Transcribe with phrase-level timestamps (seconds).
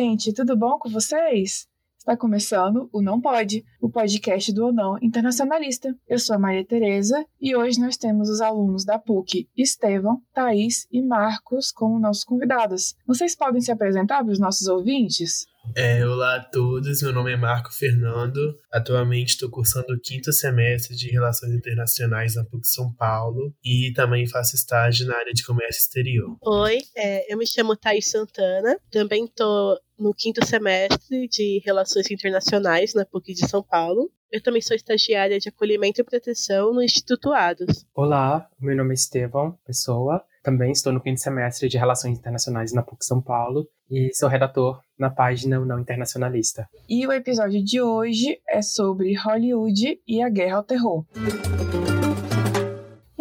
[0.00, 1.68] gente, tudo bom com vocês?
[1.98, 5.94] Está começando o Não Pode, o podcast do Não Internacionalista.
[6.08, 10.86] Eu sou a Maria Tereza e hoje nós temos os alunos da PUC, Estevão, Thaís
[10.90, 12.94] e Marcos, como nossos convidados.
[13.06, 15.44] Vocês podem se apresentar para os nossos ouvintes?
[15.76, 18.58] É, olá a todos, meu nome é Marco Fernando.
[18.72, 24.26] Atualmente estou cursando o quinto semestre de Relações Internacionais na PUC São Paulo e também
[24.26, 26.36] faço estágio na área de comércio exterior.
[26.40, 32.94] Oi, é, eu me chamo Thaís Santana, também estou no quinto semestre de Relações Internacionais
[32.94, 34.10] na PUC de São Paulo.
[34.32, 37.84] Eu também sou estagiária de acolhimento e proteção no Instituto ADOS.
[37.94, 40.24] Olá, meu nome é Estevão Pessoa.
[40.42, 44.80] Também estou no quinto semestre de Relações Internacionais na PUC São Paulo e sou redator
[44.98, 46.66] na página Não Internacionalista.
[46.88, 51.04] E o episódio de hoje é sobre Hollywood e a guerra ao terror.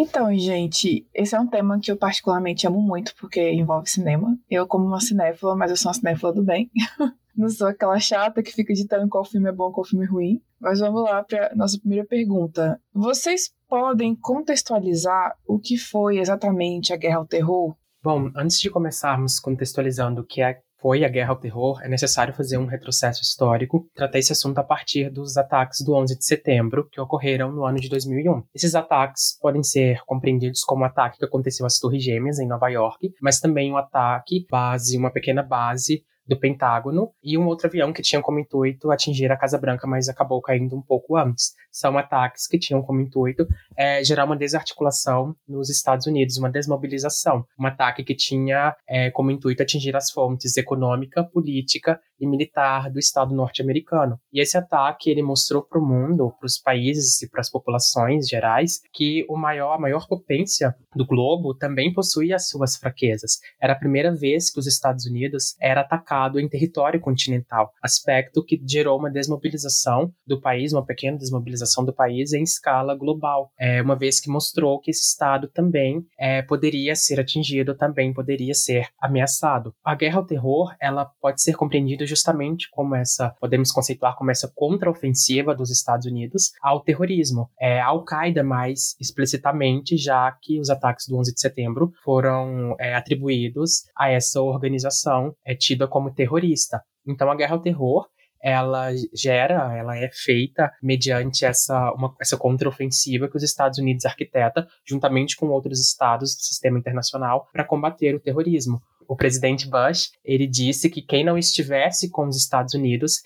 [0.01, 4.39] Então, gente, esse é um tema que eu particularmente amo muito porque envolve cinema.
[4.49, 6.71] Eu, como uma cinéfila, mas eu sou uma cinéfila do bem.
[7.35, 10.41] Não sou aquela chata que fica ditando qual filme é bom, qual filme é ruim.
[10.57, 12.81] Mas vamos lá para nossa primeira pergunta.
[12.93, 17.75] Vocês podem contextualizar o que foi exatamente a Guerra ao Terror?
[18.01, 22.33] Bom, antes de começarmos contextualizando o que é foi a guerra ao terror, é necessário
[22.33, 26.87] fazer um retrocesso histórico, tratar esse assunto a partir dos ataques do 11 de setembro,
[26.89, 28.43] que ocorreram no ano de 2001.
[28.53, 32.69] Esses ataques podem ser compreendidos como um ataque que aconteceu às Torres Gêmeas, em Nova
[32.69, 37.91] York, mas também um ataque base, uma pequena base do Pentágono e um outro avião
[37.91, 41.53] que tinha como intuito atingir a Casa Branca, mas acabou caindo um pouco antes.
[41.71, 47.43] São ataques que tinham como intuito é, gerar uma desarticulação nos Estados Unidos, uma desmobilização.
[47.59, 52.99] Um ataque que tinha é, como intuito atingir as fontes econômica, política e militar do
[52.99, 54.19] Estado norte-americano.
[54.31, 58.27] E esse ataque ele mostrou para o mundo, para os países e para as populações
[58.27, 63.39] gerais, que o maior, a maior potência do globo também possui as suas fraquezas.
[63.61, 68.61] Era a primeira vez que os Estados Unidos era atacado em território continental, aspecto que
[68.67, 73.95] gerou uma desmobilização do país, uma pequena desmobilização do país em escala global, é, uma
[73.95, 79.73] vez que mostrou que esse Estado também é, poderia ser atingido, também poderia ser ameaçado.
[79.83, 84.51] A guerra ao terror, ela pode ser compreendida justamente como essa, podemos conceituar como essa
[84.53, 87.49] contraofensiva dos Estados Unidos ao terrorismo.
[87.59, 93.83] É, Al-Qaeda mais explicitamente, já que os ataques do 11 de setembro foram é, atribuídos
[93.95, 96.81] a essa organização é, tida como terrorista.
[97.07, 98.07] Então, a guerra ao terror
[98.41, 104.67] ela gera, ela é feita mediante essa, uma, essa contraofensiva que os Estados Unidos arquiteta,
[104.87, 110.45] juntamente com outros estados do sistema internacional, para combater o terrorismo o presidente Bush, ele
[110.45, 113.23] disse que quem não estivesse com os Estados Unidos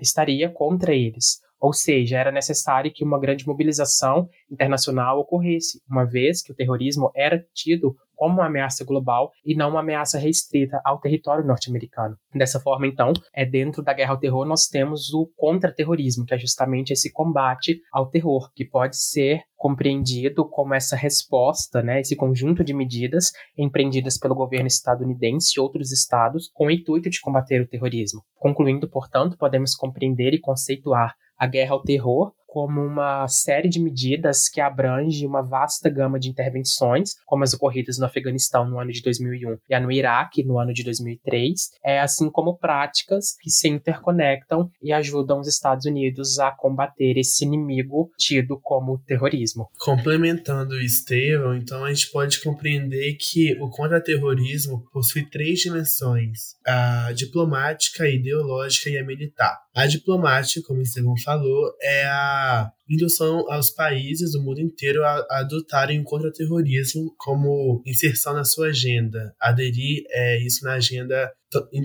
[0.00, 1.42] estaria contra eles.
[1.60, 7.10] Ou seja, era necessário que uma grande mobilização internacional ocorresse, uma vez que o terrorismo
[7.14, 12.16] era tido como uma ameaça global e não uma ameaça restrita ao território norte-americano.
[12.34, 16.38] Dessa forma, então, é dentro da guerra ao terror nós temos o contra-terrorismo, que é
[16.38, 22.62] justamente esse combate ao terror, que pode ser compreendido como essa resposta, né, esse conjunto
[22.62, 27.68] de medidas empreendidas pelo governo estadunidense e outros estados com o intuito de combater o
[27.68, 28.20] terrorismo.
[28.36, 34.48] Concluindo, portanto, podemos compreender e conceituar a guerra ao terror como uma série de medidas
[34.48, 39.00] que abrange uma vasta gama de intervenções, como as ocorridas no Afeganistão no ano de
[39.02, 44.68] 2001 e no Iraque no ano de 2003, é, assim como práticas que se interconectam
[44.82, 49.68] e ajudam os Estados Unidos a combater esse inimigo tido como terrorismo.
[49.78, 57.12] Complementando o Estevão, então a gente pode compreender que o contra-terrorismo possui três dimensões: a
[57.12, 59.56] diplomática, a ideológica e a militar.
[59.74, 65.26] A diplomática, como o Estevão falou, é a indução aos países do mundo inteiro a,
[65.30, 71.32] adotarem o contra-terrorismo como inserção na sua agenda, aderir é, isso na agenda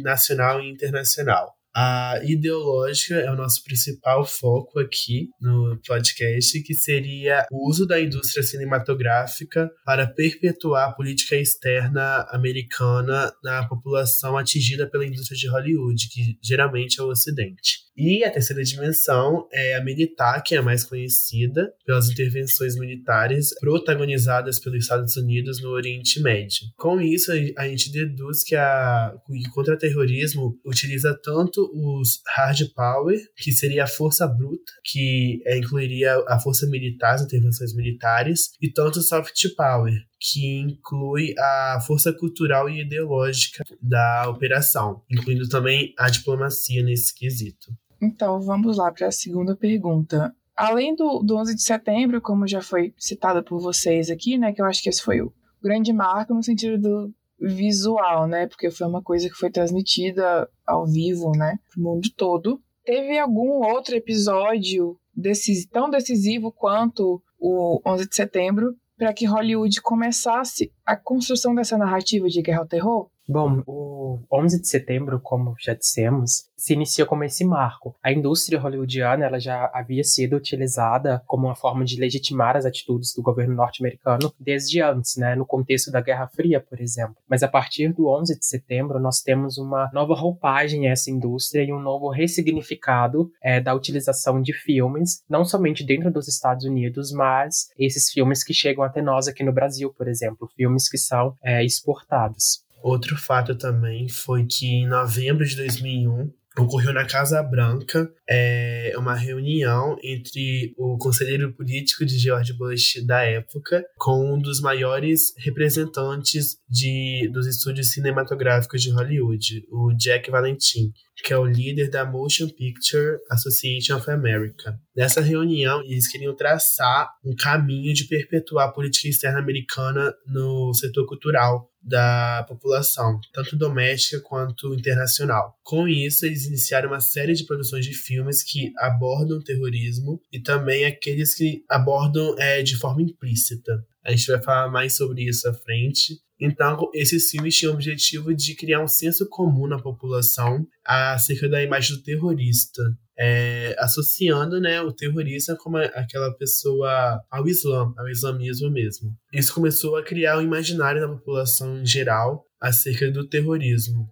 [0.03, 1.54] nacional e internacional.
[1.77, 7.99] A ideológica é o nosso principal foco aqui no podcast, que seria o uso da
[7.99, 16.07] indústria cinematográfica para perpetuar a política externa americana na população atingida pela indústria de Hollywood,
[16.07, 17.85] que geralmente é o Ocidente.
[17.97, 23.57] E a terceira dimensão é a militar, que é a mais conhecida pelas intervenções militares
[23.59, 26.67] protagonizadas pelos Estados Unidos no Oriente Médio.
[26.77, 33.51] Com isso, a gente deduz que, a, o contra-terrorismo utiliza tanto os hard power, que
[33.51, 38.99] seria a força bruta, que é, incluiria a força militar, as intervenções militares, e tanto
[38.99, 46.09] o soft power, que inclui a força cultural e ideológica da operação, incluindo também a
[46.09, 47.71] diplomacia nesse quesito.
[48.01, 50.33] Então, vamos lá para a segunda pergunta.
[50.55, 54.61] Além do, do 11 de setembro, como já foi citado por vocês aqui, né, que
[54.61, 58.47] eu acho que esse foi o grande marco no sentido do, visual, né?
[58.47, 61.57] Porque foi uma coisa que foi transmitida ao vivo, né?
[61.71, 62.61] Pro mundo todo.
[62.83, 69.81] Teve algum outro episódio decis tão decisivo quanto o 11 de setembro para que Hollywood
[69.81, 73.09] começasse a construção dessa narrativa de guerra ao terror?
[73.27, 77.95] Bom, o 11 de setembro, como já dissemos, se inicia como esse marco.
[78.03, 83.13] A indústria hollywoodiana ela já havia sido utilizada como uma forma de legitimar as atitudes
[83.15, 87.15] do governo norte-americano desde antes, né, no contexto da Guerra Fria, por exemplo.
[87.27, 91.63] Mas a partir do 11 de setembro, nós temos uma nova roupagem a essa indústria
[91.63, 97.11] e um novo ressignificado é, da utilização de filmes, não somente dentro dos Estados Unidos,
[97.11, 101.35] mas esses filmes que chegam até nós aqui no Brasil, por exemplo, filmes que são
[101.43, 102.64] é, exportados.
[102.85, 109.15] Outro fato também foi que em novembro de 2001 ocorreu na Casa Branca é, uma
[109.15, 116.57] reunião entre o conselheiro político de George Bush da época com um dos maiores representantes
[116.69, 120.93] de, dos estúdios cinematográficos de Hollywood, o Jack Valentin,
[121.23, 124.79] que é o líder da Motion Picture Association of America.
[124.95, 131.07] Nessa reunião, eles queriam traçar um caminho de perpetuar a política externa americana no setor
[131.07, 135.55] cultural da população, tanto doméstica quanto internacional.
[135.63, 140.85] Com isso, eles iniciaram uma série de produções de filmes que abordam terrorismo e também
[140.85, 143.85] aqueles que abordam é, de forma implícita.
[144.03, 146.19] A gente vai falar mais sobre isso à frente.
[146.39, 151.61] Então, esses filmes tinham o objetivo de criar um senso comum na população acerca da
[151.63, 152.83] imagem do terrorista,
[153.17, 159.15] é, associando né, o terrorista como aquela pessoa ao Islã, ao islamismo mesmo.
[159.33, 164.09] Isso começou a criar um imaginário na população em geral acerca do terrorismo.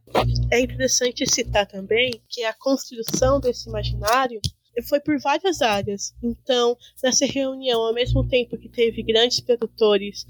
[0.52, 4.40] É interessante citar também que a construção desse imaginário
[4.88, 6.14] foi por várias áreas.
[6.22, 10.26] Então, nessa reunião, ao mesmo tempo que teve grandes produtores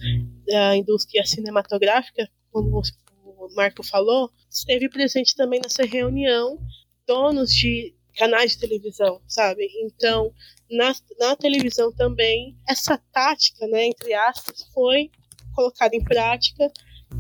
[0.46, 2.82] da indústria cinematográfica, como
[3.16, 6.60] o Marco falou, esteve presente também nessa reunião
[7.08, 9.68] donos de canais de televisão, sabe?
[9.82, 10.34] Então,
[10.70, 15.10] na, na televisão também, essa tática, né, entre aspas, foi
[15.56, 16.72] colocada em prática.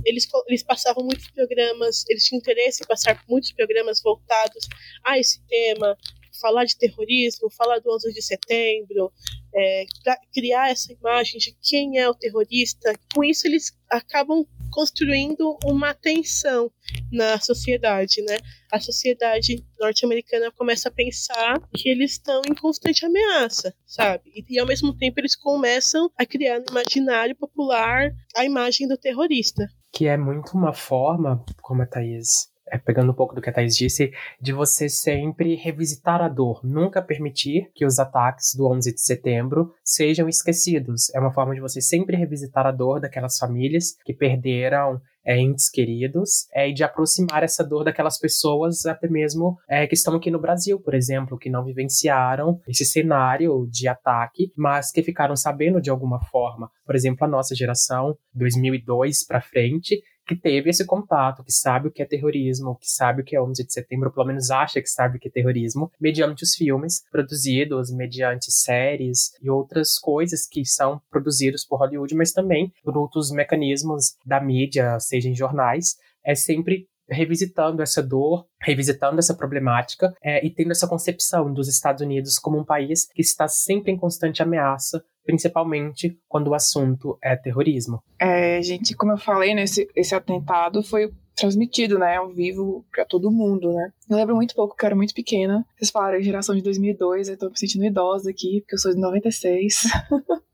[0.05, 4.67] Eles, eles passavam muitos programas, eles tinham interesse em passar muitos programas voltados
[5.03, 5.95] a esse tema,
[6.39, 9.11] falar de terrorismo, falar do 11 de setembro,
[9.55, 9.85] é,
[10.33, 12.93] criar essa imagem de quem é o terrorista.
[13.13, 16.71] Com isso, eles acabam construindo uma tensão
[17.11, 18.37] na sociedade, né?
[18.71, 24.31] A sociedade norte-americana começa a pensar que eles estão em constante ameaça, sabe?
[24.33, 28.97] E, e, ao mesmo tempo eles começam a criar no imaginário popular a imagem do
[28.97, 29.69] terrorista.
[29.91, 33.75] Que é muito uma forma, como a Thaís pegando um pouco do que a Thais
[33.75, 34.11] disse,
[34.41, 39.73] de você sempre revisitar a dor, nunca permitir que os ataques do 11 de setembro
[39.83, 41.13] sejam esquecidos.
[41.13, 45.69] É uma forma de você sempre revisitar a dor daquelas famílias que perderam é, entes
[45.69, 50.29] queridos é, e de aproximar essa dor daquelas pessoas até mesmo é, que estão aqui
[50.29, 55.81] no Brasil, por exemplo, que não vivenciaram esse cenário de ataque, mas que ficaram sabendo
[55.81, 56.69] de alguma forma.
[56.85, 61.91] Por exemplo, a nossa geração, 2002 para frente, que teve esse contato, que sabe o
[61.91, 64.81] que é terrorismo, que sabe o que é 11 de setembro, ou pelo menos acha
[64.81, 70.47] que sabe o que é terrorismo, mediante os filmes produzidos, mediante séries e outras coisas
[70.47, 75.97] que são produzidos por Hollywood, mas também por outros mecanismos da mídia, seja em jornais,
[76.23, 82.01] é sempre revisitando essa dor, revisitando essa problemática é, e tendo essa concepção dos Estados
[82.01, 87.35] Unidos como um país que está sempre em constante ameaça principalmente quando o assunto é
[87.35, 88.03] terrorismo.
[88.19, 93.05] É, gente, como eu falei, né, esse, esse atentado foi transmitido, né, ao vivo para
[93.05, 93.91] todo mundo, né.
[94.09, 95.65] Eu lembro muito pouco, que eu era muito pequena.
[95.77, 98.99] Vocês falaram geração de 2002, eu tô me sentindo idosa aqui, porque eu sou de
[98.99, 99.83] 96.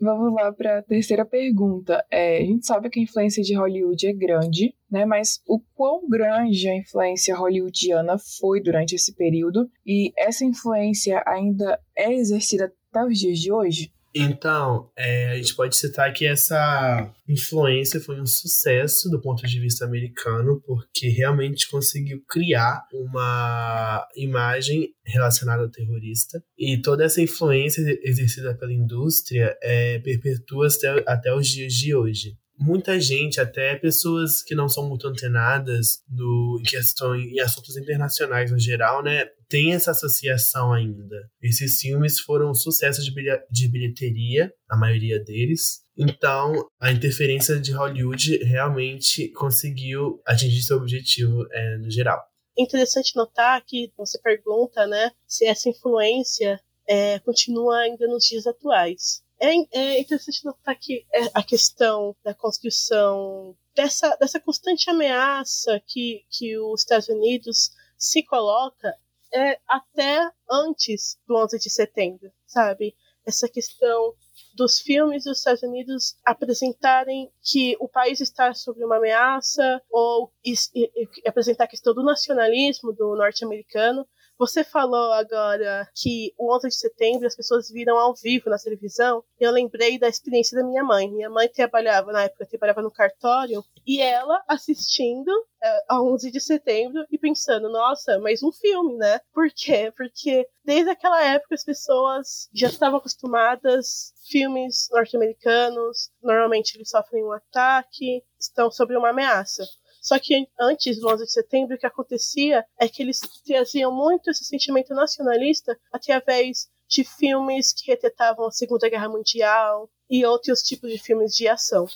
[0.00, 2.04] Vamos lá para a terceira pergunta.
[2.10, 5.04] É, a gente sabe que a influência de Hollywood é grande, né?
[5.04, 11.78] Mas o quão grande a influência hollywoodiana foi durante esse período e essa influência ainda
[11.96, 13.92] é exercida até os dias de hoje?
[14.14, 19.58] Então, é, a gente pode citar que essa influência foi um sucesso do ponto de
[19.58, 26.42] vista americano, porque realmente conseguiu criar uma imagem relacionada ao terrorista.
[26.58, 32.36] E toda essa influência exercida pela indústria é, perpetua até, até os dias de hoje
[32.58, 38.50] muita gente, até pessoas que não são muito antenadas no, em questão em assuntos internacionais
[38.50, 41.16] no geral, né, tem essa associação ainda.
[41.42, 45.82] Esses filmes foram sucessos de bilheteria, a maioria deles.
[45.96, 52.20] Então, a interferência de Hollywood realmente conseguiu atingir seu objetivo é, no geral.
[52.56, 59.22] Interessante notar que você pergunta, né, se essa influência é, continua ainda nos dias atuais.
[59.42, 66.24] É, é interessante notar que é, a questão da construção dessa, dessa constante ameaça que,
[66.30, 68.96] que os Estados Unidos se coloca
[69.34, 72.94] é até antes do 11 de setembro, sabe?
[73.26, 74.14] Essa questão
[74.54, 80.54] dos filmes dos Estados Unidos apresentarem que o país está sob uma ameaça ou e,
[80.74, 84.06] e, apresentar a questão do nacionalismo do norte-americano
[84.42, 89.22] você falou agora que o 11 de setembro as pessoas viram ao vivo na televisão.
[89.38, 91.08] Eu lembrei da experiência da minha mãe.
[91.08, 95.30] Minha mãe trabalhava, na época, trabalhava no cartório, e ela assistindo
[95.62, 99.20] é, a 11 de setembro e pensando, nossa, mais um filme, né?
[99.32, 99.92] Por quê?
[99.96, 107.32] Porque desde aquela época as pessoas já estavam acostumadas filmes norte-americanos, normalmente eles sofrem um
[107.32, 109.62] ataque, estão sob uma ameaça.
[110.02, 114.30] Só que antes do 11 de setembro, o que acontecia é que eles traziam muito
[114.30, 120.90] esse sentimento nacionalista através de filmes que retratavam a Segunda Guerra Mundial e outros tipos
[120.90, 121.86] de filmes de ação.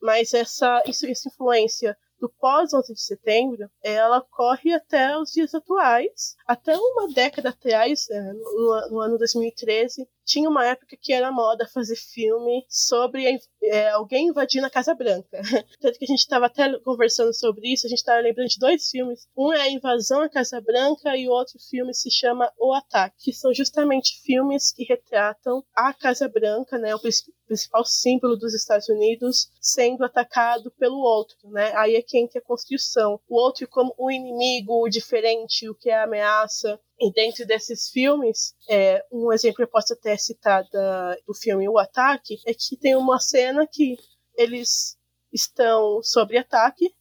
[0.00, 6.36] Mas essa, essa influência do pós-11 de setembro, ela corre até os dias atuais.
[6.46, 11.68] Até uma década atrás, né, no, no ano 2013, tinha uma época que era moda
[11.68, 15.40] fazer filme sobre é, alguém invadindo a Casa Branca.
[15.80, 18.88] Tanto que a gente estava até conversando sobre isso, a gente estava lembrando de dois
[18.88, 19.26] filmes.
[19.36, 23.16] Um é a Invasão à Casa Branca e o outro filme se chama O Ataque,
[23.18, 27.00] que são justamente filmes que retratam a Casa Branca, né, o
[27.46, 31.36] principal símbolo dos Estados Unidos, sendo atacado pelo outro.
[31.44, 31.72] Né?
[31.76, 33.20] Aí é quem tem a construção.
[33.28, 36.80] O outro como o inimigo, o diferente, o que é a ameaça.
[37.02, 41.68] E dentro desses filmes, é, um exemplo que eu posso até citar da, do filme
[41.68, 43.96] O Ataque é que tem uma cena que
[44.36, 44.96] eles
[45.32, 46.94] estão sob ataque,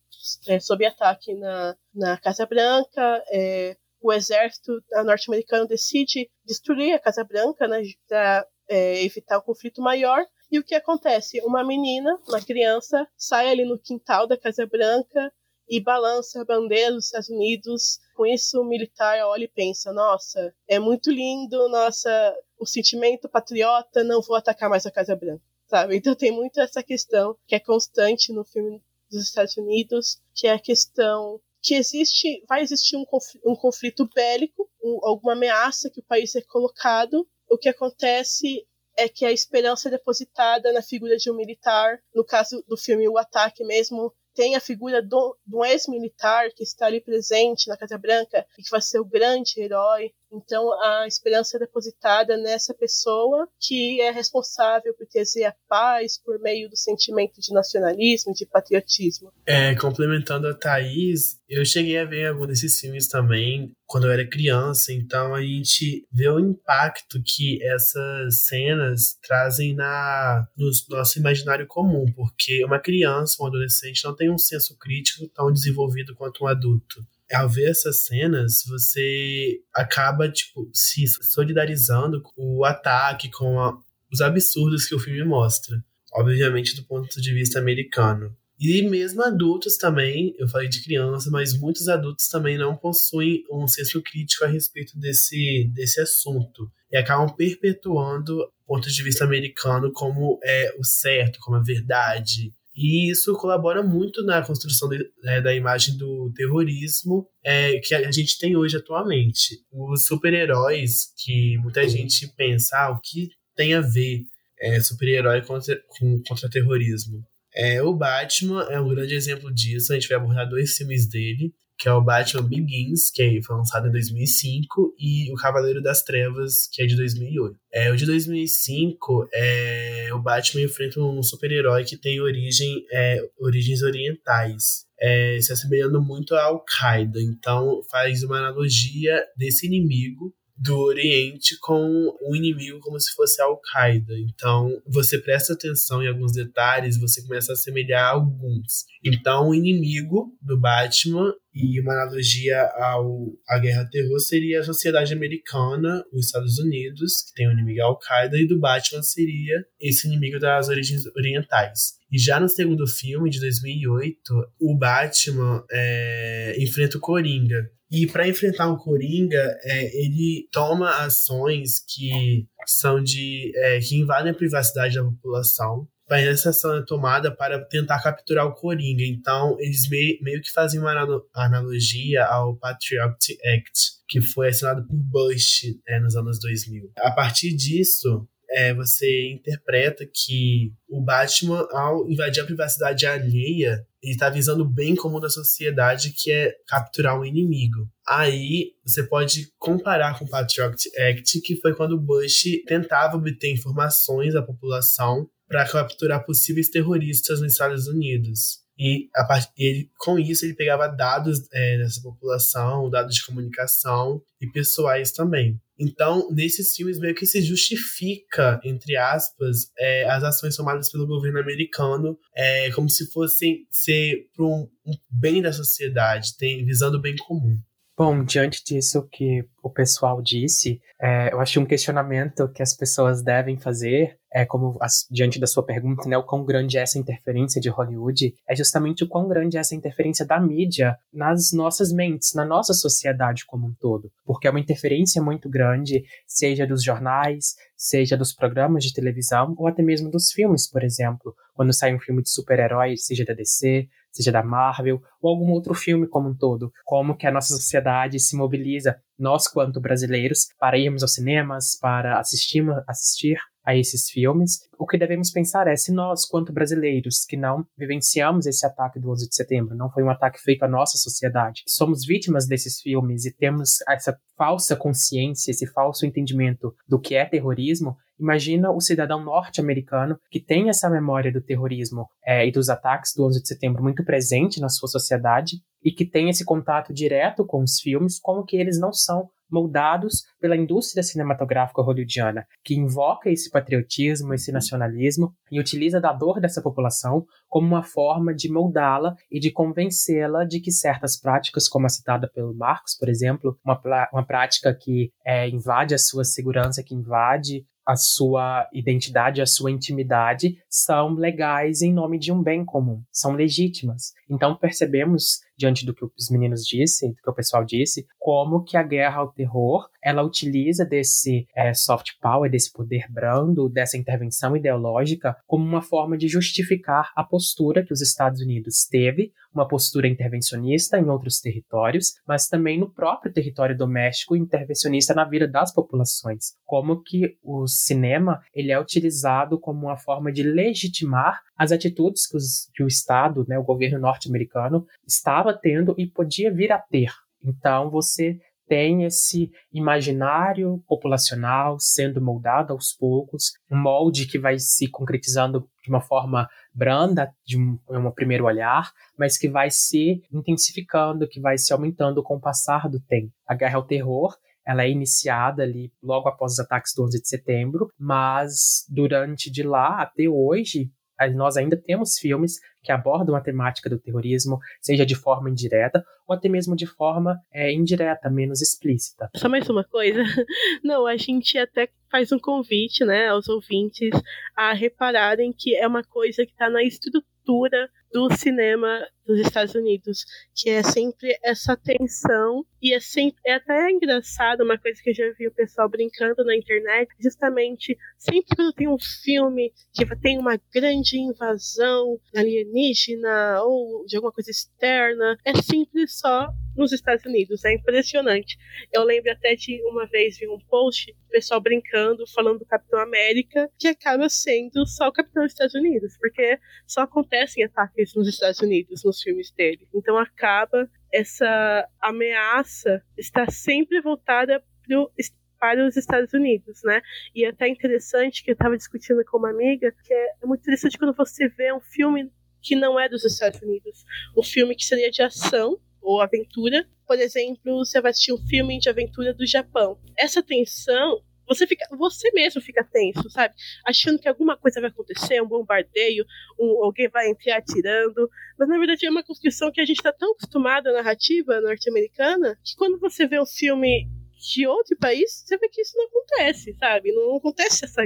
[0.47, 7.23] é, sob ataque na, na Casa Branca, é, o exército norte-americano decide destruir a Casa
[7.23, 10.25] Branca né, para é, evitar um conflito maior.
[10.51, 11.39] E o que acontece?
[11.41, 15.31] Uma menina, uma criança, sai ali no quintal da Casa Branca
[15.69, 17.99] e balança a bandeira dos Estados Unidos.
[18.15, 24.03] Com isso, o militar olha e pensa: nossa, é muito lindo, nossa, o sentimento patriota,
[24.03, 25.43] não vou atacar mais a Casa Branca.
[25.67, 25.95] Sabe?
[25.95, 30.51] Então tem muito essa questão que é constante no filme dos Estados Unidos, que é
[30.51, 35.99] a questão que existe, vai existir um conflito, um conflito bélico, um, alguma ameaça que
[35.99, 37.27] o país é colocado.
[37.49, 38.65] O que acontece
[38.97, 43.07] é que a esperança é depositada na figura de um militar, no caso do filme
[43.07, 47.97] O Ataque mesmo, tem a figura do, do ex-militar que está ali presente na Casa
[47.97, 50.13] Branca e que vai ser o grande herói.
[50.31, 56.39] Então a esperança é depositada nessa pessoa que é responsável por trazer a paz por
[56.39, 59.31] meio do sentimento de nacionalismo, de patriotismo.
[59.45, 64.25] É, complementando a Thaís, eu cheguei a ver algum desses filmes também quando eu era
[64.25, 71.67] criança, então a gente vê o impacto que essas cenas trazem na, no nosso imaginário
[71.67, 76.47] comum, porque uma criança, um adolescente, não tem um senso crítico tão desenvolvido quanto um
[76.47, 83.77] adulto ao ver essas cenas, você acaba, tipo, se solidarizando com o ataque, com a,
[84.11, 85.83] os absurdos que o filme mostra.
[86.13, 88.35] Obviamente, do ponto de vista americano.
[88.59, 93.67] E mesmo adultos também, eu falei de criança, mas muitos adultos também não possuem um
[93.67, 96.71] senso crítico a respeito desse, desse assunto.
[96.91, 102.53] E acabam perpetuando o ponto de vista americano como é o certo, como a verdade,
[102.81, 108.11] e isso colabora muito na construção de, é, da imagem do terrorismo é, que a
[108.11, 109.59] gente tem hoje atualmente.
[109.71, 114.23] Os super-heróis, que muita gente pensa, ah, o que tem a ver
[114.59, 117.23] é, super-herói contra, com, contra terrorismo?
[117.53, 119.91] É, o Batman é um grande exemplo disso.
[119.91, 123.87] A gente vai abordar dois filmes dele que é o Batman Begins, que foi lançado
[123.87, 127.57] em 2005, e o Cavaleiro das Trevas, que é de 2008.
[127.73, 133.81] É, o de 2005, é, o Batman enfrenta um super-herói que tem origem, é, origens
[133.81, 134.85] orientais.
[135.01, 137.19] É, se assemelhando muito à Al-Qaeda.
[137.19, 143.45] Então, faz uma analogia desse inimigo do Oriente com o inimigo como se fosse a
[143.45, 144.13] Al-Qaeda.
[144.19, 148.85] Então, você presta atenção em alguns detalhes, você começa a assemelhar alguns.
[149.03, 155.13] Então, o inimigo do Batman e uma analogia ao, à guerra terror seria a sociedade
[155.13, 160.39] americana, os Estados Unidos, que tem o inimigo Al-Qaeda, e do Batman seria esse inimigo
[160.39, 162.00] das origens orientais.
[162.11, 167.69] E já no segundo filme, de 2008, o Batman é, enfrenta o Coringa.
[167.89, 173.51] E para enfrentar o Coringa, é, ele toma ações que são de.
[173.55, 175.87] É, que invadem a privacidade da população.
[176.09, 179.03] Mas essa ação é tomada para tentar capturar o Coringa.
[179.03, 180.91] Então, eles meio, meio que fazem uma
[181.33, 186.91] analogia ao Patriot Act, que foi assinado por Bush é, nos anos 2000.
[186.97, 194.13] A partir disso, é, você interpreta que o Batman, ao invadir a privacidade alheia, ele
[194.13, 197.89] está visando o bem comum da sociedade, que é capturar um inimigo.
[198.07, 204.33] Aí você pode comparar com o Patriot Act, que foi quando Bush tentava obter informações
[204.33, 208.60] da população para capturar possíveis terroristas nos Estados Unidos.
[208.81, 214.47] E a, ele, com isso ele pegava dados é, dessa população, dados de comunicação e
[214.47, 215.61] pessoais também.
[215.77, 221.39] Então, nesses filmes meio que se justifica, entre aspas, é, as ações tomadas pelo governo
[221.39, 227.01] americano é, como se fossem ser para um, um, bem da sociedade, tem, visando o
[227.01, 227.59] bem comum.
[227.97, 233.21] Bom, diante disso que o pessoal disse, é, eu acho um questionamento que as pessoas
[233.21, 236.97] devem fazer, é como as, diante da sua pergunta, né, o quão grande é essa
[236.97, 241.91] interferência de Hollywood, é justamente o quão grande é essa interferência da mídia nas nossas
[241.91, 244.09] mentes, na nossa sociedade como um todo.
[244.25, 249.67] Porque é uma interferência muito grande, seja dos jornais, seja dos programas de televisão, ou
[249.67, 251.35] até mesmo dos filmes, por exemplo.
[251.53, 255.73] Quando sai um filme de super-heróis, seja da DC, seja da Marvel, ou algum outro
[255.73, 256.71] filme como um todo.
[256.83, 262.19] Como que a nossa sociedade se mobiliza, nós quanto brasileiros, para irmos aos cinemas, para
[262.19, 264.59] assistir, assistir a esses filmes.
[264.77, 269.09] O que devemos pensar é se nós, quanto brasileiros, que não vivenciamos esse ataque do
[269.11, 273.25] 11 de setembro, não foi um ataque feito à nossa sociedade, somos vítimas desses filmes
[273.25, 279.23] e temos essa falsa consciência, esse falso entendimento do que é terrorismo, imagina o cidadão
[279.23, 283.83] norte-americano que tem essa memória do terrorismo é, e dos ataques do 11 de setembro
[283.83, 288.45] muito presente na sua sociedade e que tem esse contato direto com os filmes, como
[288.45, 295.33] que eles não são moldados pela indústria cinematográfica hollywoodiana, que invoca esse patriotismo, esse nacionalismo
[295.51, 300.59] e utiliza da dor dessa população como uma forma de moldá-la e de convencê-la de
[300.59, 303.79] que certas práticas, como a citada pelo Marcos, por exemplo, uma,
[304.13, 309.71] uma prática que é, invade a sua segurança, que invade a sua identidade, a sua
[309.71, 314.13] intimidade são legais em nome de um bem comum, são legítimas.
[314.29, 318.75] Então percebemos diante do que os meninos disse, do que o pessoal disse, como que
[318.75, 324.57] a guerra ao terror ela utiliza desse é, soft power, desse poder brando, dessa intervenção
[324.57, 330.07] ideológica como uma forma de justificar a postura que os Estados Unidos teve, uma postura
[330.07, 336.55] intervencionista em outros territórios, mas também no próprio território doméstico intervencionista na vida das populações.
[336.65, 342.35] Como que o cinema ele é utilizado como uma forma de legitimar as atitudes que,
[342.35, 347.11] os, que o Estado, né, o governo norte-americano, estava tendo e podia vir a ter.
[347.43, 354.89] Então, você tem esse imaginário populacional sendo moldado aos poucos, um molde que vai se
[354.89, 361.27] concretizando de uma forma branda, de um, um primeiro olhar, mas que vai se intensificando,
[361.27, 363.31] que vai se aumentando com o passar do tempo.
[363.45, 367.27] A guerra ao terror ela é iniciada ali logo após os ataques do 11 de
[367.27, 370.91] setembro, mas durante de lá até hoje
[371.29, 376.35] nós ainda temos filmes que abordam a temática do terrorismo, seja de forma indireta ou
[376.35, 379.29] até mesmo de forma é, indireta, menos explícita.
[379.35, 380.23] Só mais uma coisa.
[380.83, 384.11] Não, a gente até faz um convite né, aos ouvintes
[384.55, 390.25] a repararem que é uma coisa que está na estrutura do cinema dos Estados Unidos,
[390.55, 395.13] que é sempre essa tensão e é sempre é até engraçado uma coisa que eu
[395.13, 400.39] já vi o pessoal brincando na internet, justamente sempre quando tem um filme que tem
[400.39, 407.63] uma grande invasão alienígena ou de alguma coisa externa, é sempre só nos Estados Unidos,
[407.65, 408.57] é impressionante.
[408.91, 412.99] Eu lembro até de uma vez vi um post, o pessoal brincando, falando do Capitão
[412.99, 418.27] América, que acaba sendo só o Capitão dos Estados Unidos, porque só acontecem ataques nos
[418.27, 419.87] Estados Unidos, nos filmes dele.
[419.93, 425.11] Então acaba essa ameaça está sempre voltada pro,
[425.59, 427.01] para os Estados Unidos, né?
[427.35, 430.97] E é até interessante que eu estava discutindo com uma amiga que é muito interessante
[430.97, 432.31] quando você vê um filme
[432.61, 434.05] que não é dos Estados Unidos,
[434.37, 436.87] um filme que seria de ação ou aventura.
[437.05, 439.99] Por exemplo, você vai assistir um filme de aventura do Japão.
[440.17, 443.53] Essa tensão você fica, você mesmo fica tenso, sabe?
[443.85, 446.25] Achando que alguma coisa vai acontecer, um bombardeio,
[446.59, 448.29] um, alguém vai entrar atirando.
[448.57, 452.57] Mas na verdade é uma construção que a gente está tão acostumado à narrativa norte-americana
[452.63, 454.07] que quando você vê um filme
[454.41, 457.11] de outro país, você vê que isso não acontece, sabe?
[457.13, 458.01] Não acontece essa,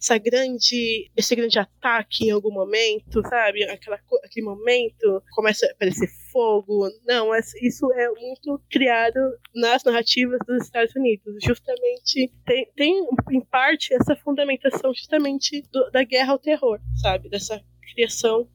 [0.00, 3.64] essa grande, esse grande ataque em algum momento, sabe?
[3.64, 6.88] Aquela, aquele momento começa a aparecer fogo.
[7.04, 9.18] Não, isso é muito criado
[9.54, 11.34] nas narrativas dos Estados Unidos.
[11.44, 17.28] Justamente tem, tem em parte essa fundamentação justamente do, da guerra ao terror, sabe?
[17.28, 17.60] Dessa
[17.92, 18.48] criação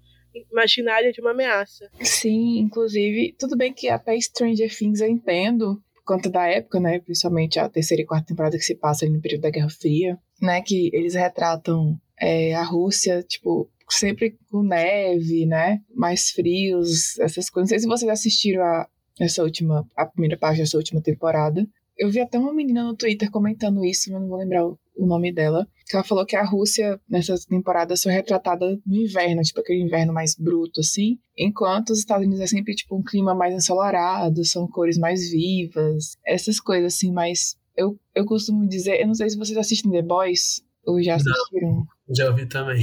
[0.51, 1.89] imaginária de uma ameaça.
[2.01, 6.99] Sim, inclusive, tudo bem que até Stranger Things eu entendo conta da época, né?
[6.99, 10.17] Principalmente a terceira e quarta temporada que se passa ali no período da Guerra Fria.
[10.41, 17.49] né, que eles retratam é, a Rússia, tipo, sempre com neve, né, mais frios, essas
[17.49, 17.69] coisas.
[17.69, 18.87] Não sei se vocês assistiram a,
[19.19, 21.67] essa última, a primeira parte dessa última temporada.
[21.97, 25.05] Eu vi até uma menina no Twitter comentando isso, mas não vou lembrar o, o
[25.05, 25.67] nome dela.
[25.85, 30.13] Que ela falou que a Rússia, nessa temporada, foi retratada no inverno, tipo aquele inverno
[30.13, 31.17] mais bruto, assim.
[31.37, 36.17] Enquanto os Estados Unidos é sempre, tipo, um clima mais ensolarado, são cores mais vivas,
[36.25, 40.01] essas coisas, assim, mas eu, eu costumo dizer, eu não sei se vocês assistem The
[40.01, 41.85] Boys, ou já assistiram.
[42.07, 42.81] Não, já ouvi também.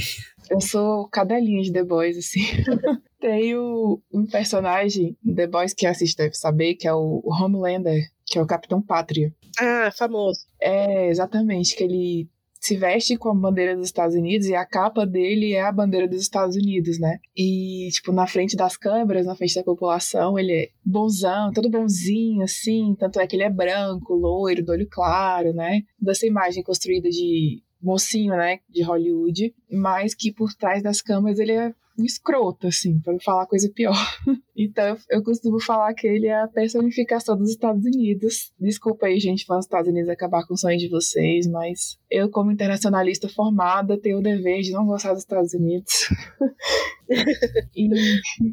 [0.50, 2.40] Eu sou cadelinha de The Boys, assim.
[3.18, 8.38] Tem o, um personagem The Boys que assiste deve saber, que é o Homelander, que
[8.38, 9.34] é o Capitão Pátria.
[9.58, 10.46] Ah, famoso.
[10.60, 12.28] É, exatamente, que ele
[12.64, 16.08] se veste com a bandeira dos Estados Unidos e a capa dele é a bandeira
[16.08, 17.18] dos Estados Unidos, né?
[17.36, 22.42] E, tipo, na frente das câmeras, na frente da população, ele é bonzão, todo bonzinho,
[22.42, 22.96] assim.
[22.98, 25.82] Tanto é que ele é branco, loiro, do olho claro, né?
[26.00, 28.60] Dessa imagem construída de mocinho, né?
[28.66, 29.54] De Hollywood.
[29.70, 33.94] Mas que por trás das câmeras ele é escroto, assim, não falar coisa pior.
[34.56, 38.52] então eu costumo falar que ele é a personificação dos Estados Unidos.
[38.58, 42.30] Desculpa aí, gente, para os Estados Unidos acabar com o sonho de vocês, mas eu,
[42.30, 46.08] como internacionalista formada, tenho o dever de não gostar dos Estados Unidos.
[47.76, 47.88] e,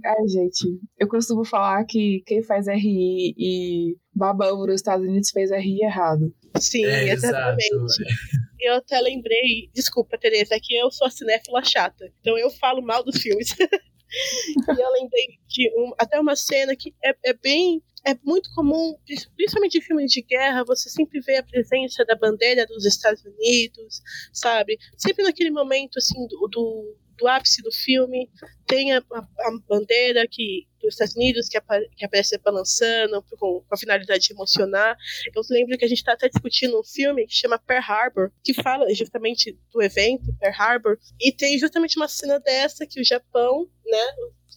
[0.06, 5.30] ai, gente, eu costumo falar que quem faz RI e babão para os Estados Unidos
[5.32, 6.34] fez RI errado.
[6.60, 7.74] Sim, é, exatamente.
[7.74, 12.50] Exato eu até lembrei, desculpa, Tereza, é que eu sou a cinéfila chata, então eu
[12.52, 13.50] falo mal dos filmes.
[13.58, 18.96] e eu lembrei de um, até uma cena que é, é bem é muito comum,
[19.36, 24.02] principalmente em filmes de guerra, você sempre vê a presença da bandeira dos Estados Unidos,
[24.34, 24.80] sabe?
[24.98, 28.28] Sempre naquele momento, assim, do, do, do ápice do filme,
[28.66, 33.66] tem a, a, bandeira que, dos Estados Unidos que, apa, que aparece balançando com, com,
[33.70, 34.98] a finalidade de emocionar.
[35.34, 38.54] Eu lembro que a gente está até discutindo um filme que chama Pearl Harbor, que
[38.56, 43.70] fala justamente do evento Pearl Harbor, e tem justamente uma cena dessa que o Japão,
[43.86, 44.08] né,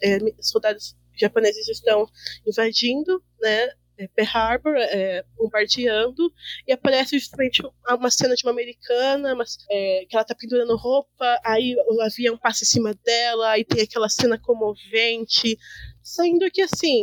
[0.02, 2.08] é, soldados japoneses estão
[2.46, 6.32] invadindo, né, é, Pearl Harbor, é, bombardeando,
[6.66, 11.40] e aparece justamente uma cena de uma americana, mas, é, que ela tá pendurando roupa,
[11.44, 15.58] aí o avião passa em cima dela, aí tem aquela cena comovente,
[16.02, 17.02] sendo que assim,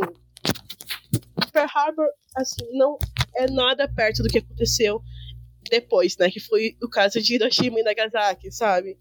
[1.52, 2.98] Pearl Harbor assim, não
[3.36, 5.02] é nada perto do que aconteceu
[5.70, 8.98] depois, né, que foi o caso de Hiroshima e Nagasaki, sabe?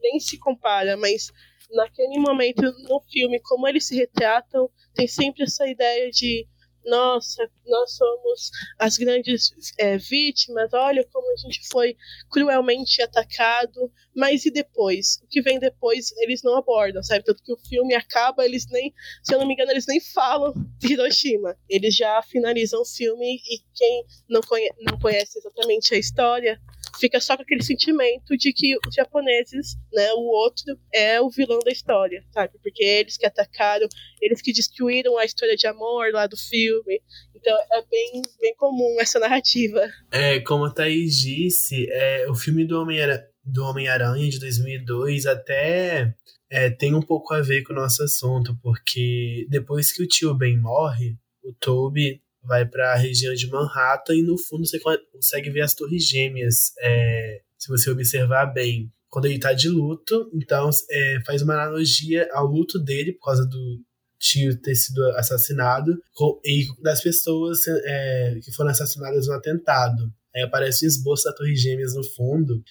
[0.00, 1.30] Nem se compara, mas
[1.70, 6.46] naquele momento no filme, como eles se retratam, tem sempre essa ideia de
[6.88, 11.96] nossa, nós somos as grandes é, vítimas, olha como a gente foi
[12.30, 15.20] cruelmente atacado, mas e depois?
[15.22, 17.24] O que vem depois eles não abordam, sabe?
[17.24, 20.52] Tanto que o filme acaba, eles nem, se eu não me engano, eles nem falam
[20.78, 21.56] de Hiroshima.
[21.68, 26.60] Eles já finalizam o filme e quem não, conhe não conhece exatamente a história
[26.98, 31.58] fica só com aquele sentimento de que os japoneses, né, o outro, é o vilão
[31.60, 32.54] da história, sabe?
[32.62, 33.86] Porque eles que atacaram,
[34.20, 37.00] eles que destruíram a história de amor lá do filme.
[37.34, 39.88] Então é bem, bem comum essa narrativa.
[40.10, 46.14] É, como a Thaís disse, é, o filme do Homem-Aranha do Homem-Aranha de 2002 até
[46.50, 50.34] é, tem um pouco a ver com o nosso assunto, porque depois que o tio
[50.34, 54.78] Ben morre, o Toby vai para a região de Manhattan e no fundo você
[55.12, 58.90] consegue ver as torres gêmeas, é, se você observar bem.
[59.10, 63.46] Quando ele está de luto, então é, faz uma analogia ao luto dele por causa
[63.46, 63.82] do
[64.18, 65.98] tio ter sido assassinado
[66.44, 70.12] e das pessoas é, que foram assassinadas no atentado.
[70.34, 72.62] Aí aparece o esboço da Torre Gêmeas no fundo.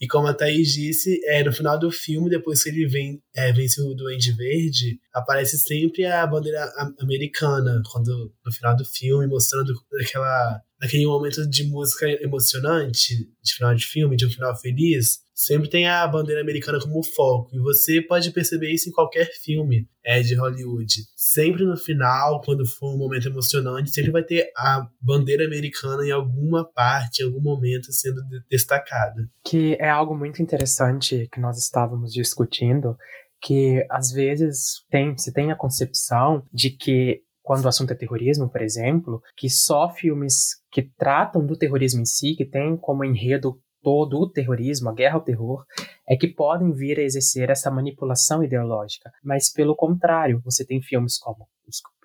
[0.00, 3.52] E como a Thaís disse, é, no final do filme, depois que ele vem, é,
[3.52, 9.72] vence o Duende Verde, aparece sempre a bandeira americana, quando no final do filme, mostrando
[10.00, 15.68] aquela, aquele momento de música emocionante, de final de filme, de um final feliz sempre
[15.68, 17.50] tem a bandeira americana como foco.
[17.52, 21.04] E você pode perceber isso em qualquer filme é, de Hollywood.
[21.16, 26.12] Sempre no final, quando for um momento emocionante, sempre vai ter a bandeira americana em
[26.12, 29.28] alguma parte, em algum momento sendo destacada.
[29.44, 32.96] Que é algo muito interessante que nós estávamos discutindo,
[33.42, 38.48] que às vezes tem, se tem a concepção de que quando o assunto é terrorismo,
[38.48, 43.60] por exemplo, que só filmes que tratam do terrorismo em si, que tem como enredo
[43.84, 45.64] todo o terrorismo, a guerra ao terror,
[46.08, 49.12] é que podem vir a exercer essa manipulação ideológica.
[49.22, 51.46] Mas, pelo contrário, você tem filmes como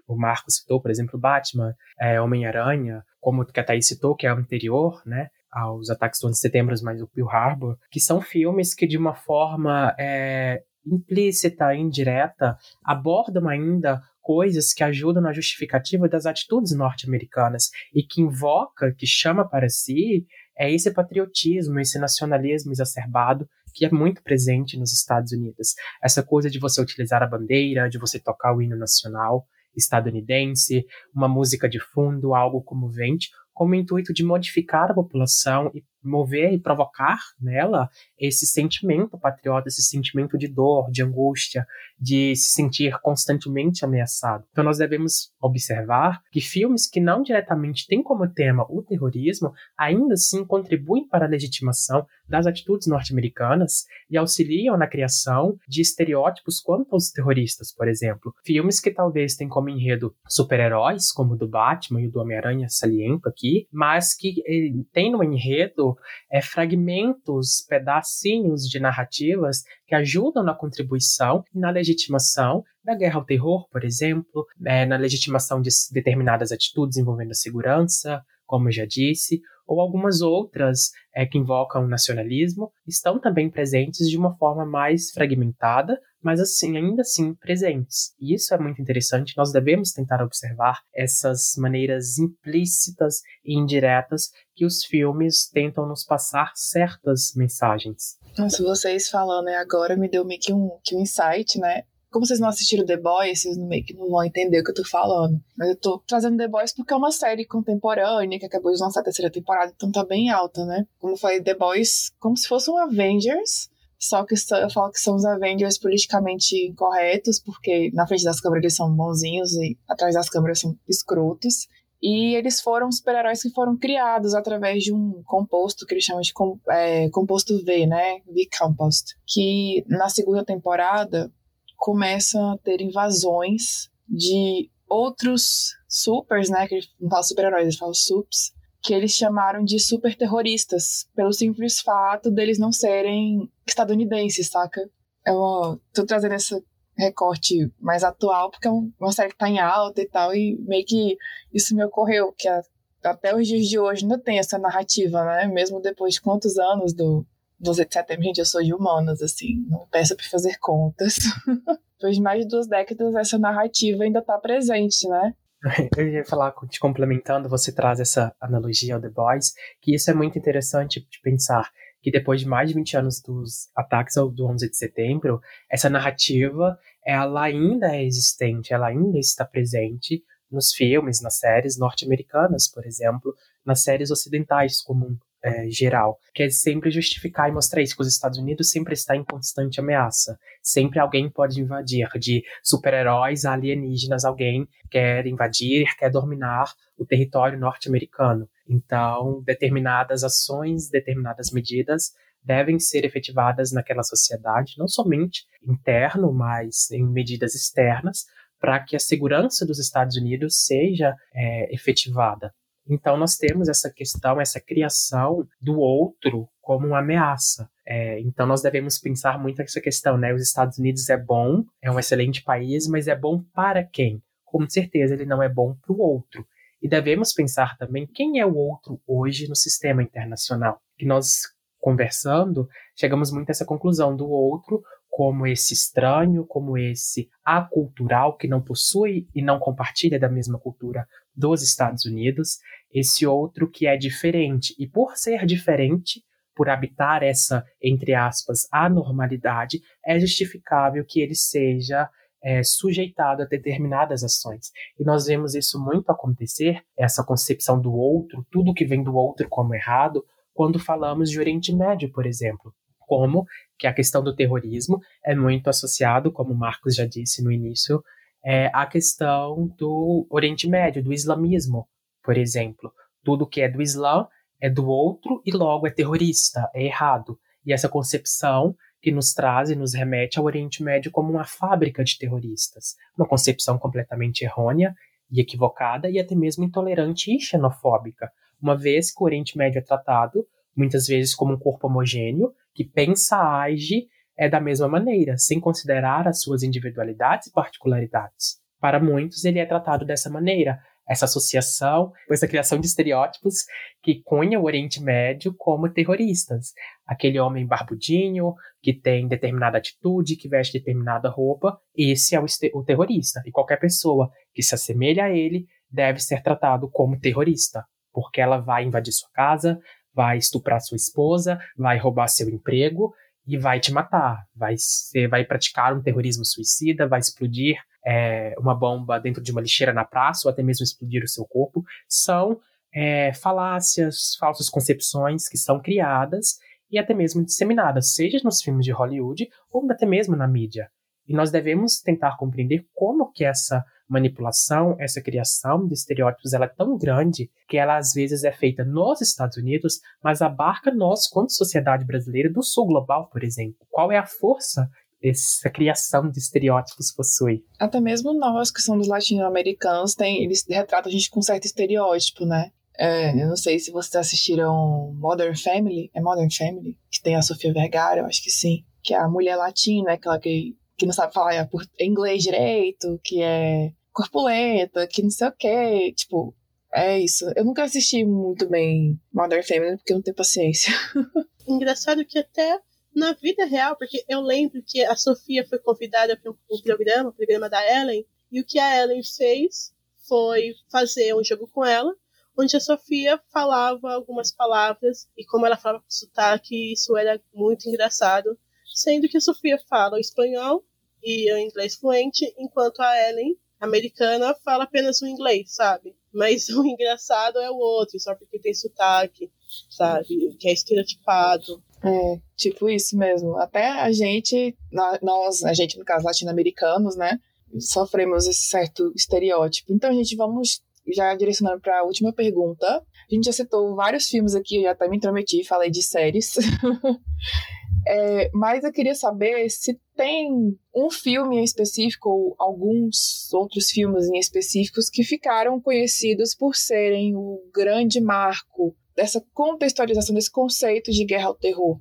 [0.07, 4.29] o Marco citou, por exemplo, Batman, é, Homem-Aranha, como que a Thaís citou, que é
[4.31, 8.73] anterior, né, aos ataques do 11 de setembro, mas o Pearl Harbor, que são filmes
[8.73, 16.25] que de uma forma é, implícita, indireta, abordam ainda coisas que ajudam na justificativa das
[16.25, 20.25] atitudes norte-americanas e que invoca, que chama para si
[20.60, 25.74] é esse patriotismo, esse nacionalismo exacerbado que é muito presente nos Estados Unidos.
[26.04, 31.28] Essa coisa de você utilizar a bandeira, de você tocar o hino nacional estadunidense, uma
[31.28, 37.19] música de fundo, algo comovente, como intuito de modificar a população e mover e provocar
[37.39, 41.65] nela esse sentimento patriota, esse sentimento de dor, de angústia,
[41.99, 44.45] de se sentir constantemente ameaçado.
[44.51, 50.13] Então nós devemos observar que filmes que não diretamente têm como tema o terrorismo, ainda
[50.13, 56.93] assim contribuem para a legitimação das atitudes norte-americanas e auxiliam na criação de estereótipos quanto
[56.93, 58.33] aos terroristas, por exemplo.
[58.45, 62.67] Filmes que talvez tenham como enredo super-heróis, como o do Batman e o do Homem-Aranha,
[62.69, 65.88] saliento aqui, mas que eh, tem no enredo
[66.32, 73.25] é, fragmentos, pedacinhos de narrativas que ajudam na contribuição e na legitimação da guerra ao
[73.25, 78.86] terror, por exemplo, é, na legitimação de determinadas atitudes envolvendo a segurança, como eu já
[78.86, 84.65] disse, ou algumas outras é, que invocam o nacionalismo, estão também presentes de uma forma
[84.65, 88.15] mais fragmentada, mas assim, ainda assim presentes.
[88.19, 94.65] E isso é muito interessante, nós devemos tentar observar essas maneiras implícitas e indiretas que
[94.65, 98.17] os filmes tentam nos passar certas mensagens.
[98.38, 101.84] Nossa, vocês falando agora me deu meio que um, que um insight, né?
[102.12, 104.76] Como vocês não assistiram The Boys, vocês meio que não vão entender o que eu
[104.76, 105.39] tô falando.
[105.58, 109.02] Mas eu tô trazendo The Boys porque é uma série contemporânea que acabou de lançar
[109.02, 110.86] a terceira temporada, então tá bem alta, né?
[110.98, 113.69] Como eu falei, The Boys, como se fosse um Avengers,
[114.00, 118.63] só que eu falo que são os Avengers politicamente incorretos, porque na frente das câmeras
[118.63, 121.67] eles são bonzinhos e atrás das câmeras são escrotos.
[122.02, 126.32] E eles foram super-heróis que foram criados através de um composto que eles chamam de
[126.69, 128.22] é, composto V, né?
[128.26, 129.15] V-compost.
[129.28, 131.30] Que na segunda temporada
[131.79, 136.67] começam a ter invasões de outros supers, né?
[136.67, 138.51] Que não falam super-heróis, eles falam sups.
[138.81, 144.89] Que eles chamaram de super terroristas, pelo simples fato deles não serem estadunidenses, saca?
[145.25, 146.63] Eu tô trazendo esse
[146.97, 150.85] recorte mais atual, porque é uma série que tá em alta e tal, e meio
[150.85, 151.17] que
[151.53, 152.61] isso me ocorreu, que a,
[153.03, 155.47] até os dias de hoje ainda tem essa narrativa, né?
[155.47, 157.25] Mesmo depois de quantos anos do
[157.60, 161.15] 12 de setembro, gente, eu sou de humanas, assim, não peça para fazer contas.
[162.00, 165.34] Depois de mais de duas décadas, essa narrativa ainda está presente, né?
[165.98, 170.13] Eu ia falar, te complementando, você traz essa analogia ao The Boys, que isso é
[170.13, 171.69] muito interessante de pensar,
[172.02, 176.80] que depois de mais de 20 anos dos ataques do 11 de setembro, essa narrativa,
[177.06, 183.36] ela ainda é existente, ela ainda está presente nos filmes, nas séries norte-americanas, por exemplo,
[183.65, 188.08] nas séries ocidentais como é, geral, que é sempre justificar e mostrar isso, que os
[188.08, 190.38] Estados Unidos sempre está em constante ameaça.
[190.62, 197.58] Sempre alguém pode invadir, de super-heróis a alienígenas, alguém quer invadir, quer dominar o território
[197.58, 198.49] norte-americano.
[198.67, 202.12] Então, determinadas ações, determinadas medidas
[202.43, 208.25] devem ser efetivadas naquela sociedade, não somente interno, mas em medidas externas,
[208.60, 212.54] para que a segurança dos Estados Unidos seja é, efetivada.
[212.89, 217.69] Então, nós temos essa questão, essa criação do outro como uma ameaça.
[217.86, 220.34] É, então, nós devemos pensar muito nessa questão, né?
[220.34, 224.21] Os Estados Unidos é bom, é um excelente país, mas é bom para quem?
[224.43, 226.45] Com certeza, ele não é bom para o outro.
[226.82, 230.82] E devemos pensar também quem é o outro hoje no sistema internacional.
[230.97, 231.41] Que nós,
[231.80, 238.47] conversando, chegamos muito a essa conclusão do outro como esse estranho, como esse acultural que
[238.47, 242.60] não possui e não compartilha da mesma cultura dos Estados Unidos,
[242.91, 244.73] esse outro que é diferente.
[244.78, 246.23] E por ser diferente,
[246.56, 252.10] por habitar essa, entre aspas, anormalidade, é justificável que ele seja
[252.43, 254.71] é, sujeitado a determinadas ações.
[254.99, 259.47] E nós vemos isso muito acontecer, essa concepção do outro, tudo que vem do outro
[259.49, 260.23] como errado,
[260.54, 262.73] quando falamos de Oriente Médio, por exemplo
[263.10, 263.47] como
[263.78, 268.04] que a questão do terrorismo é muito associado, como o Marcos já disse no início,
[268.45, 271.88] é, à questão do Oriente Médio, do islamismo,
[272.29, 272.93] por exemplo.
[273.23, 274.27] Tudo que é do Islã
[274.61, 277.39] é do outro e logo é terrorista, é errado.
[277.65, 282.03] E essa concepção que nos traz e nos remete ao Oriente Médio como uma fábrica
[282.03, 282.93] de terroristas.
[283.17, 284.93] Uma concepção completamente errônea
[285.31, 289.81] e equivocada e até mesmo intolerante e xenofóbica, uma vez que o Oriente Médio é
[289.81, 290.45] tratado
[290.77, 294.05] muitas vezes como um corpo homogêneo que pensa, age
[294.37, 298.59] é da mesma maneira, sem considerar as suas individualidades e particularidades.
[298.79, 300.79] Para muitos, ele é tratado dessa maneira,
[301.10, 303.65] essa associação, essa criação de estereótipos
[304.04, 306.72] que cunha o Oriente Médio como terroristas.
[307.06, 312.45] Aquele homem barbudinho, que tem determinada atitude, que veste determinada roupa, esse é o,
[312.76, 313.41] o terrorista.
[313.45, 318.60] E qualquer pessoa que se assemelha a ele deve ser tratado como terrorista, porque ela
[318.60, 319.80] vai invadir sua casa,
[320.13, 323.13] vai estuprar sua esposa, vai roubar seu emprego
[323.48, 324.43] e vai te matar.
[324.56, 329.62] Vai, ser, vai praticar um terrorismo suicida, vai explodir é, uma bomba dentro de uma
[329.62, 331.83] lixeira na praça ou até mesmo explodir o seu corpo.
[332.07, 332.59] São
[332.93, 336.57] é, falácias, falsas concepções que são criadas
[336.91, 340.89] e até mesmo disseminadas, seja nos filmes de Hollywood ou até mesmo na mídia.
[341.27, 346.67] E nós devemos tentar compreender como que essa manipulação, essa criação de estereótipos, ela é
[346.67, 351.53] tão grande que ela às vezes é feita nos Estados Unidos, mas abarca nós, quanto
[351.53, 353.85] sociedade brasileira, do sul global, por exemplo.
[353.91, 354.89] Qual é a força
[355.21, 357.63] essa criação de estereótipos possui.
[357.77, 362.45] Até mesmo nós, que somos latino-americanos, tem, eles retratam a gente com um certo estereótipo,
[362.45, 362.71] né?
[362.97, 366.12] É, eu não sei se vocês assistiram Modern Family.
[366.13, 366.97] É Modern Family?
[367.10, 368.84] Que tem a Sofia Vergara, eu acho que sim.
[369.01, 373.93] Que é a mulher latina, aquela que, que não sabe falar inglês direito, que é
[374.12, 376.13] corpulenta, que não sei o quê.
[376.13, 376.53] Tipo,
[376.93, 377.45] é isso.
[377.55, 380.93] Eu nunca assisti muito bem Modern Family porque eu não tenho paciência.
[381.65, 382.79] Engraçado que até
[383.13, 387.34] na vida real, porque eu lembro que a Sofia foi convidada para um programa, o
[387.34, 389.93] programa da Ellen, e o que a Ellen fez
[390.28, 392.15] foi fazer um jogo com ela,
[392.58, 397.88] onde a Sofia falava algumas palavras, e como ela falava com sotaque, isso era muito
[397.88, 398.58] engraçado,
[398.93, 400.84] sendo que a Sofia fala o espanhol
[401.24, 406.15] e o inglês fluente, enquanto a Ellen americana fala apenas o inglês, sabe?
[406.33, 409.51] Mas o engraçado é o outro, só porque tem sotaque,
[409.89, 410.55] sabe?
[410.59, 411.81] Que é estereotipado.
[412.03, 413.57] É, tipo isso mesmo.
[413.57, 414.75] Até a gente,
[415.21, 417.39] nós, a gente, no caso, latino-americanos, né?
[417.79, 419.93] Sofremos esse certo estereótipo.
[419.93, 420.81] Então, a gente, vamos
[421.13, 422.85] já direcionando para a última pergunta.
[422.87, 426.53] A gente já citou vários filmes aqui, eu já até me intrometi, falei de séries.
[428.07, 434.27] É, mas eu queria saber se tem um filme em específico ou alguns outros filmes
[434.27, 441.25] em específicos que ficaram conhecidos por serem o grande marco dessa contextualização desse conceito de
[441.25, 441.99] guerra ao terror.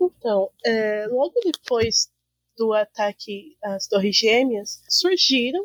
[0.00, 2.10] Então, é, logo depois
[2.56, 5.64] do ataque às Torres Gêmeas, surgiram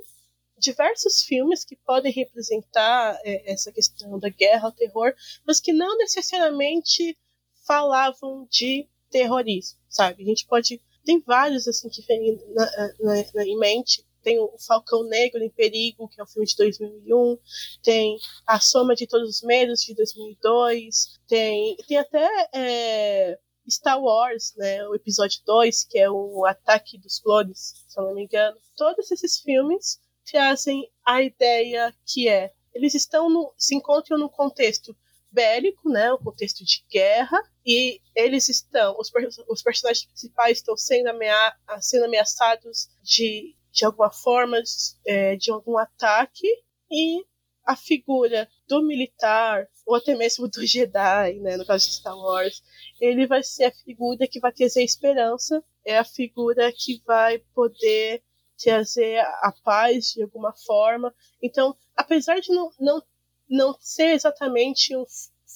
[0.57, 5.13] diversos filmes que podem representar é, essa questão da guerra ao terror,
[5.45, 7.17] mas que não necessariamente
[7.65, 10.23] falavam de terrorismo, sabe?
[10.23, 10.81] A gente pode.
[11.05, 12.65] Tem vários, assim, que vem na,
[12.99, 14.05] na, na, em mente.
[14.21, 17.37] Tem o Falcão Negro em Perigo, que é um filme de 2001.
[17.81, 21.19] Tem A Soma de Todos os Medos, de 2002.
[21.27, 23.39] Tem, tem até é,
[23.69, 24.85] Star Wars, né?
[24.89, 28.57] O episódio 2, que é o Ataque dos Clones, se eu não me engano.
[28.75, 34.95] Todos esses filmes trazem a ideia que é eles estão no, se encontram no contexto
[35.37, 39.11] bélico, né, um contexto de guerra, e eles estão, os,
[39.47, 44.69] os personagens principais estão sendo, amea sendo ameaçados de, de alguma forma, de,
[45.05, 46.47] é, de algum ataque,
[46.89, 47.23] e
[47.63, 52.63] a figura do militar, ou até mesmo do Jedi, né, no caso de Star Wars,
[52.99, 58.23] ele vai ser a figura que vai trazer esperança, é a figura que vai poder
[58.57, 61.13] trazer a paz de alguma forma.
[61.43, 63.03] Então, apesar de não, não
[63.49, 65.05] não ser exatamente um,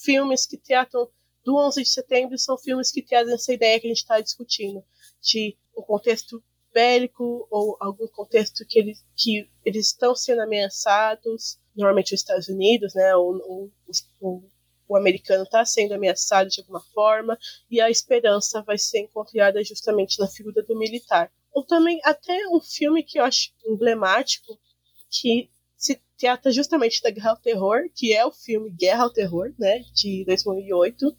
[0.04, 1.10] filmes que tratam
[1.44, 4.84] do 11 de setembro, são filmes que trazem essa ideia que a gente está discutindo,
[5.22, 12.14] de um contexto bélico ou algum contexto que eles, que eles estão sendo ameaçados, normalmente
[12.14, 13.72] os Estados Unidos, né, ou,
[14.22, 14.44] o,
[14.88, 17.38] o americano está sendo ameaçado de alguma forma,
[17.70, 21.32] e a esperança vai ser encontrada justamente na figura do militar.
[21.54, 24.60] Ou também até um filme que eu acho emblemático,
[25.10, 25.50] que
[26.22, 30.24] trata justamente da Guerra ao Terror, que é o filme Guerra ao Terror, né, de
[30.26, 31.18] 2008,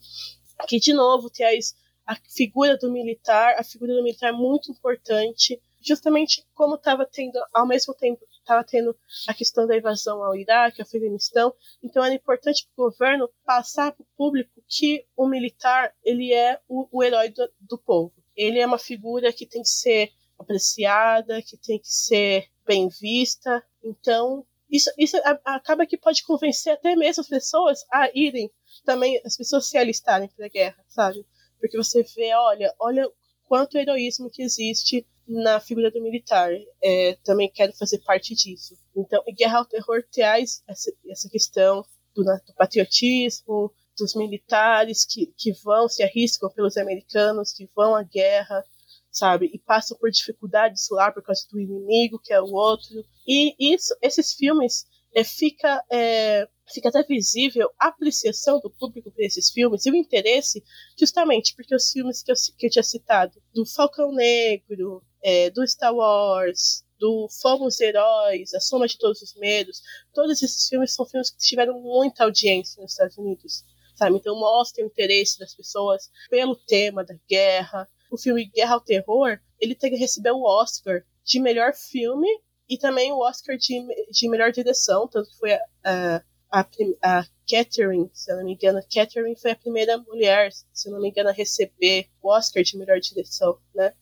[0.68, 1.74] que de novo traz
[2.06, 7.36] a figura do militar, a figura do militar é muito importante, justamente como estava tendo,
[7.52, 12.14] ao mesmo tempo, estava tendo a questão da invasão ao Iraque, ao Afeganistão, então era
[12.14, 17.02] importante para o governo passar para o público que o militar ele é o, o
[17.02, 18.12] herói do, do povo.
[18.36, 23.62] Ele é uma figura que tem que ser apreciada, que tem que ser bem vista.
[23.82, 28.50] Então, isso, isso acaba que pode convencer até mesmo as pessoas a irem
[28.85, 31.25] também, as pessoas se alistarem para a guerra, sabe?
[31.60, 33.08] Porque você vê, olha, olha
[33.44, 36.50] quanto heroísmo que existe na figura do militar.
[36.83, 38.77] É, também quero fazer parte disso.
[38.96, 45.52] Então, Guerra ao Terror traz essa, essa questão do, do patriotismo, dos militares que, que
[45.62, 48.64] vão, se arriscam pelos americanos, que vão à guerra,
[49.10, 49.50] sabe?
[49.52, 53.04] E passam por dificuldades lá por causa do inimigo, que é o outro.
[53.27, 59.23] E isso, esses filmes é, fica, é, fica até visível a apreciação do público por
[59.23, 60.62] esses filmes e o interesse,
[60.98, 65.66] justamente porque os filmes que eu, que eu tinha citado, do Falcão Negro, é, do
[65.66, 69.83] Star Wars, do Fomos Heróis, A Soma de Todos os Medos,
[70.14, 73.64] todos esses filmes são filmes que tiveram muita audiência nos Estados Unidos.
[73.96, 74.16] sabe?
[74.16, 77.88] Então mostra o interesse das pessoas pelo tema da guerra.
[78.10, 82.29] O filme Guerra ao Terror, ele tem, recebeu o Oscar de melhor filme
[82.69, 86.67] e também o Oscar de, de melhor direção, tanto que foi a, a, a,
[87.02, 91.00] a Catherine, se eu não me engano, Catherine foi a primeira mulher, se eu não
[91.00, 93.92] me engano, a receber o Oscar de melhor direção, né?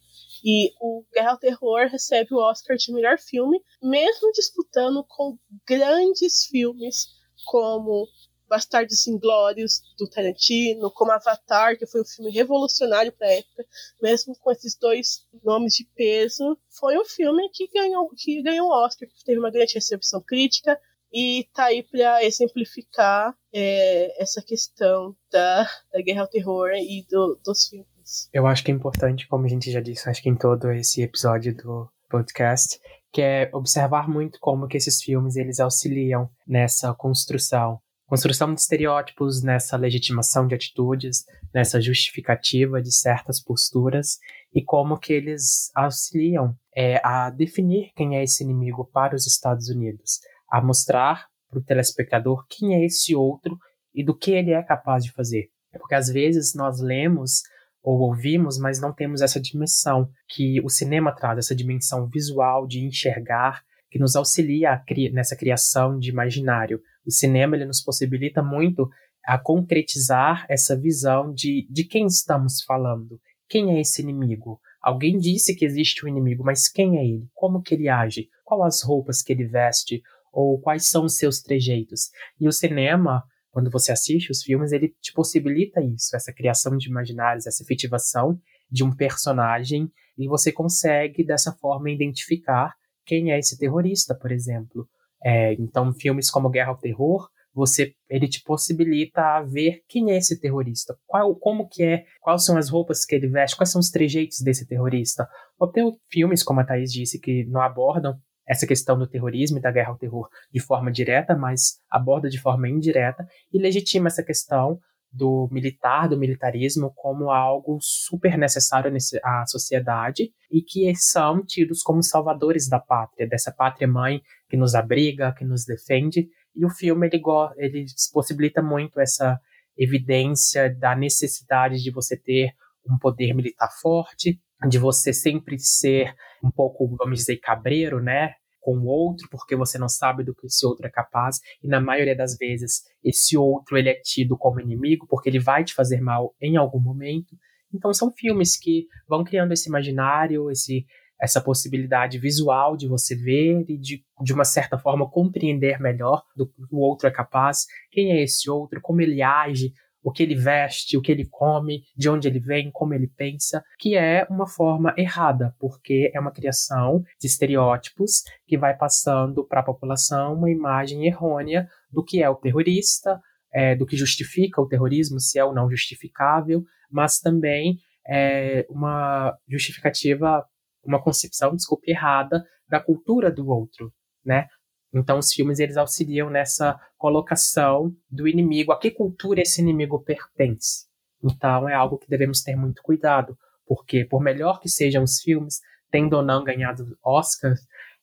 [0.44, 6.44] E o Guerra ao Terror recebe o Oscar de melhor filme, mesmo disputando com grandes
[6.46, 7.08] filmes
[7.44, 8.06] como
[8.50, 13.64] Bastardos Inglórios do Tarantino, como Avatar, que foi um filme revolucionário para a época,
[14.02, 18.72] mesmo com esses dois nomes de peso, foi um filme que ganhou que ganhou um
[18.72, 20.78] Oscar, que teve uma grande recepção crítica
[21.12, 27.40] e tá aí para exemplificar é, essa questão da, da guerra ao terror e do,
[27.44, 28.28] dos filmes.
[28.32, 31.02] Eu acho que é importante, como a gente já disse, acho que em todo esse
[31.02, 32.80] episódio do podcast,
[33.12, 37.80] que é observar muito como que esses filmes eles auxiliam nessa construção
[38.10, 44.18] construção de estereótipos, nessa legitimação de atitudes, nessa justificativa de certas posturas
[44.52, 49.68] e como que eles auxiliam é, a definir quem é esse inimigo para os Estados
[49.68, 50.18] Unidos,
[50.50, 53.56] a mostrar para o telespectador quem é esse outro
[53.94, 55.48] e do que ele é capaz de fazer.
[55.72, 57.42] Porque às vezes nós lemos
[57.80, 62.84] ou ouvimos, mas não temos essa dimensão que o cinema traz, essa dimensão visual de
[62.84, 64.82] enxergar, que nos auxilia
[65.12, 66.80] nessa criação de imaginário.
[67.06, 68.88] O cinema ele nos possibilita muito
[69.24, 73.20] a concretizar essa visão de, de quem estamos falando.
[73.48, 74.60] Quem é esse inimigo?
[74.80, 77.28] Alguém disse que existe um inimigo, mas quem é ele?
[77.34, 78.28] Como que ele age?
[78.44, 80.02] Qual as roupas que ele veste?
[80.32, 82.10] Ou quais são os seus trejeitos?
[82.40, 86.88] E o cinema, quando você assiste os filmes, ele te possibilita isso, essa criação de
[86.88, 88.40] imaginários, essa efetivação
[88.70, 92.74] de um personagem, e você consegue, dessa forma, identificar
[93.04, 94.88] quem é esse terrorista, por exemplo.
[95.24, 100.40] É, então, filmes como Guerra ao Terror, você ele te possibilita ver quem é esse
[100.40, 103.90] terrorista, qual, como que é, quais são as roupas que ele veste, quais são os
[103.90, 105.28] trejeitos desse terrorista.
[105.58, 108.16] Ou tem filmes, como a Thaís disse, que não abordam
[108.48, 112.40] essa questão do terrorismo e da guerra ao terror de forma direta, mas aborda de
[112.40, 114.78] forma indireta e legitima essa questão
[115.12, 118.92] do militar, do militarismo, como algo super necessário
[119.24, 124.20] à sociedade e que são tidos como salvadores da pátria, dessa pátria mãe
[124.50, 126.28] que nos abriga, que nos defende.
[126.54, 127.22] E o filme ele,
[127.56, 129.38] ele possibilita muito essa
[129.78, 132.50] evidência da necessidade de você ter
[132.86, 134.38] um poder militar forte,
[134.68, 136.12] de você sempre ser
[136.44, 138.34] um pouco, vamos dizer, cabreiro, né?
[138.60, 141.80] com o outro, porque você não sabe do que esse outro é capaz, e na
[141.80, 146.00] maioria das vezes esse outro ele é tido como inimigo, porque ele vai te fazer
[146.00, 147.34] mal em algum momento.
[147.72, 150.84] Então são filmes que vão criando esse imaginário, esse
[151.20, 156.46] essa possibilidade visual de você ver e de, de uma certa forma compreender melhor do
[156.46, 160.34] que o outro é capaz, quem é esse outro, como ele age, o que ele
[160.34, 164.46] veste, o que ele come, de onde ele vem, como ele pensa, que é uma
[164.46, 170.50] forma errada, porque é uma criação de estereótipos que vai passando para a população uma
[170.50, 173.20] imagem errônea do que é o terrorista,
[173.52, 177.76] é, do que justifica o terrorismo, se é ou não justificável, mas também
[178.08, 180.44] é, uma justificativa,
[180.82, 183.92] uma concepção, desculpe, errada da cultura do outro,
[184.24, 184.46] né?
[184.92, 190.86] Então os filmes eles auxiliam nessa colocação do inimigo, a que cultura esse inimigo pertence.
[191.22, 195.60] Então é algo que devemos ter muito cuidado, porque por melhor que sejam os filmes,
[195.90, 197.60] tendo ou não ganhado Oscars,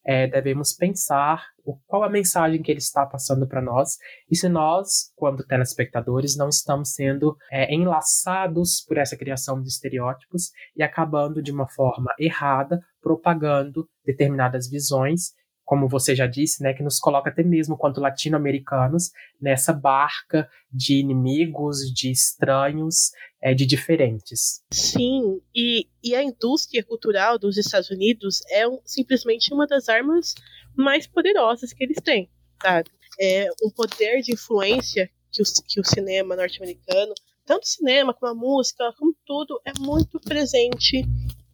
[0.08, 1.44] é, devemos pensar
[1.86, 3.98] qual a mensagem que ele está passando para nós.
[4.32, 10.52] E se nós, quando telespectadores, não estamos sendo é, enlaçados por essa criação de estereótipos
[10.78, 15.34] e acabando de uma forma errada propagando determinadas visões
[15.68, 20.98] como você já disse, né, que nos coloca até mesmo quanto latino-americanos nessa barca de
[20.98, 24.64] inimigos, de estranhos, é, de diferentes.
[24.72, 30.34] Sim, e, e a indústria cultural dos Estados Unidos é um, simplesmente uma das armas
[30.76, 32.30] mais poderosas que eles têm,
[32.62, 32.90] sabe?
[33.20, 37.14] É um poder de influência que o, que o cinema norte-americano,
[37.46, 41.06] tanto cinema como a música, como tudo, é muito presente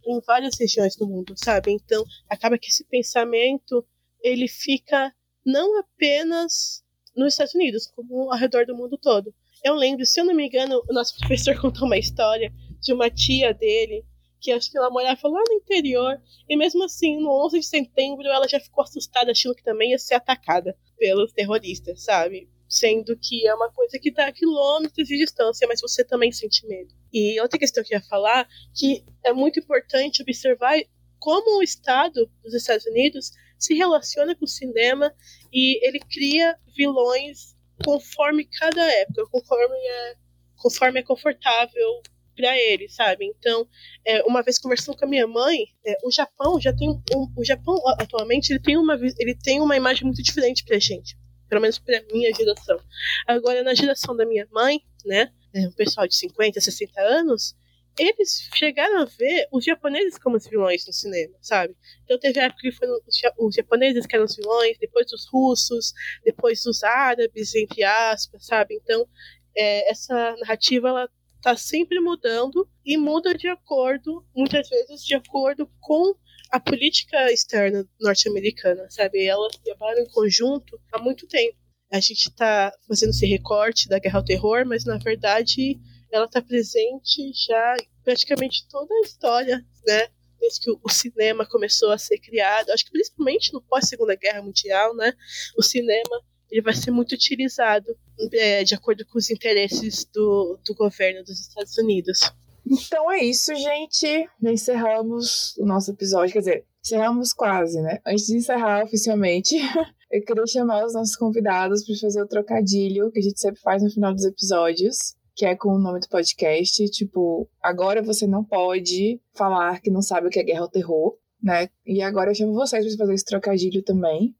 [0.05, 1.71] em várias regiões do mundo, sabe?
[1.71, 3.85] Então, acaba que esse pensamento
[4.21, 5.13] ele fica
[5.45, 6.83] não apenas
[7.15, 9.33] nos Estados Unidos, como ao redor do mundo todo.
[9.63, 13.09] Eu lembro, se eu não me engano, o nosso professor contou uma história de uma
[13.09, 14.05] tia dele,
[14.41, 18.27] que acho que ela morava lá no interior, e mesmo assim, no 11 de setembro,
[18.27, 22.49] ela já ficou assustada, achando que também ia ser atacada pelos terroristas, sabe?
[22.67, 26.67] Sendo que é uma coisa que está a quilômetros de distância, mas você também sente
[26.67, 26.93] medo.
[27.13, 28.45] E outra questão que eu ia falar,
[28.75, 30.77] que é muito importante observar
[31.19, 35.13] como o Estado dos Estados Unidos se relaciona com o cinema
[35.53, 40.15] e ele cria vilões conforme cada época, conforme é
[40.57, 42.01] conforme é confortável
[42.35, 43.25] para ele, sabe?
[43.25, 43.67] Então,
[44.05, 47.43] é, uma vez conversando com a minha mãe, é, o Japão já tem um, o
[47.43, 51.17] Japão atualmente ele tem uma ele tem uma imagem muito diferente pra gente,
[51.49, 52.79] pelo menos pra minha geração.
[53.27, 57.55] Agora na geração da minha mãe, né, é, um pessoal de 50, 60 anos,
[57.97, 61.75] eles chegaram a ver os japoneses como os vilões no cinema, sabe?
[62.03, 62.97] Então teve a época que foram
[63.37, 68.75] os japoneses que eram os vilões, depois os russos, depois os árabes, entre aspas, sabe?
[68.75, 69.07] Então
[69.55, 71.09] é, essa narrativa ela
[71.41, 76.15] tá sempre mudando e muda de acordo, muitas vezes de acordo com
[76.51, 79.25] a política externa norte-americana, sabe?
[79.25, 81.57] Elas trabalham em conjunto há muito tempo.
[81.91, 85.79] A gente está fazendo esse recorte da guerra ao terror, mas na verdade
[86.13, 90.07] ela está presente já praticamente toda a história, né?
[90.39, 94.95] Desde que o cinema começou a ser criado, acho que principalmente no pós-segunda guerra mundial,
[94.95, 95.13] né?
[95.57, 97.97] O cinema ele vai ser muito utilizado
[98.31, 102.31] é, de acordo com os interesses do, do governo dos Estados Unidos.
[102.65, 104.29] Então é isso, gente.
[104.41, 106.31] Já encerramos o nosso episódio.
[106.31, 107.99] Quer dizer, encerramos quase, né?
[108.05, 109.55] Antes de encerrar oficialmente,
[110.11, 113.81] eu queria chamar os nossos convidados para fazer o trocadilho que a gente sempre faz
[113.81, 118.43] no final dos episódios que é com o nome do podcast, tipo, agora você não
[118.43, 121.69] pode falar que não sabe o que é guerra ao terror, né?
[121.85, 124.35] E agora eu chamo vocês para fazer esse trocadilho também.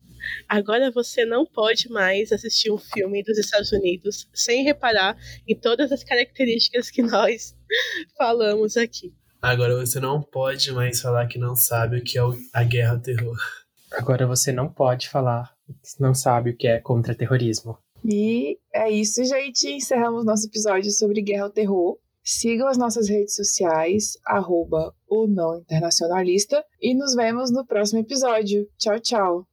[0.47, 5.17] Agora você não pode mais assistir um filme dos Estados Unidos sem reparar
[5.47, 7.55] em todas as características que nós
[8.17, 9.13] falamos aqui.
[9.41, 12.21] Agora você não pode mais falar que não sabe o que é
[12.53, 13.35] a guerra ao terror.
[13.91, 17.77] Agora você não pode falar que não sabe o que é contra-terrorismo.
[18.06, 19.70] E é isso, gente.
[19.70, 21.97] Encerramos nosso episódio sobre guerra ao terror.
[22.24, 24.93] Sigam as nossas redes sociais, arroba
[25.28, 28.68] não internacionalista, e nos vemos no próximo episódio.
[28.78, 29.47] Tchau, tchau!